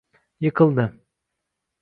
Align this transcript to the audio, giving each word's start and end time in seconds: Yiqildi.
Yiqildi. 0.45 0.87